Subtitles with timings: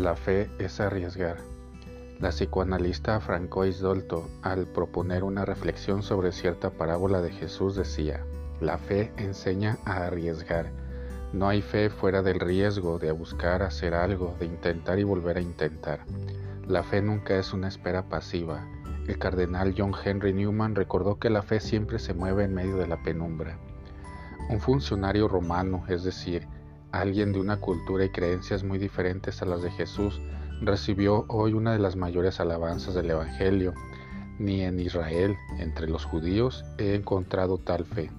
[0.00, 1.36] La fe es arriesgar.
[2.20, 8.24] La psicoanalista Francois Dolto, al proponer una reflexión sobre cierta parábola de Jesús, decía,
[8.62, 10.72] la fe enseña a arriesgar.
[11.34, 15.42] No hay fe fuera del riesgo de buscar hacer algo, de intentar y volver a
[15.42, 16.00] intentar.
[16.66, 18.66] La fe nunca es una espera pasiva.
[19.06, 22.86] El cardenal John Henry Newman recordó que la fe siempre se mueve en medio de
[22.86, 23.58] la penumbra.
[24.48, 26.48] Un funcionario romano, es decir,
[26.92, 30.20] alguien de una cultura y creencias muy diferentes a las de Jesús,
[30.60, 33.74] recibió hoy una de las mayores alabanzas del Evangelio.
[34.38, 38.10] Ni en Israel, entre los judíos, he encontrado tal fe.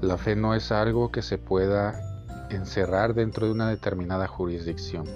[0.00, 2.00] La fe no es algo que se pueda
[2.50, 5.06] encerrar dentro de una determinada jurisdicción.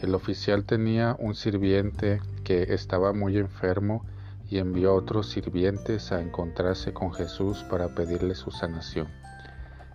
[0.00, 4.04] El oficial tenía un sirviente que estaba muy enfermo
[4.48, 9.08] y envió a otros sirvientes a encontrarse con Jesús para pedirle su sanación.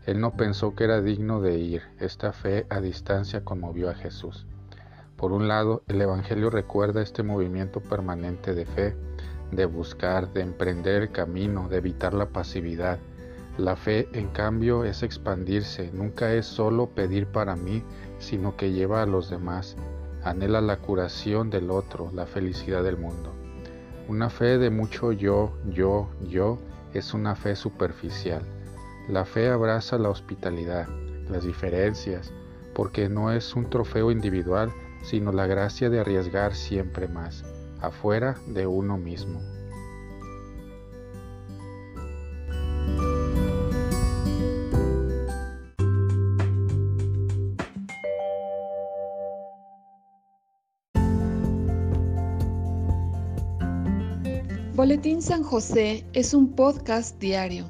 [0.07, 1.83] Él no pensó que era digno de ir.
[1.99, 4.47] Esta fe a distancia conmovió a Jesús.
[5.16, 8.95] Por un lado, el Evangelio recuerda este movimiento permanente de fe,
[9.52, 12.97] de buscar, de emprender el camino, de evitar la pasividad.
[13.59, 17.83] La fe, en cambio, es expandirse, nunca es solo pedir para mí,
[18.17, 19.76] sino que lleva a los demás,
[20.23, 23.31] anhela la curación del otro, la felicidad del mundo.
[24.08, 26.58] Una fe de mucho yo, yo, yo,
[26.95, 28.42] es una fe superficial
[29.08, 30.88] la fe abraza la hospitalidad,
[31.30, 32.32] las diferencias,
[32.73, 34.72] porque no es un trofeo individual,
[35.04, 37.44] sino la gracia de arriesgar siempre más,
[37.82, 39.42] afuera de uno mismo.
[54.73, 57.70] Boletín San José es un podcast diario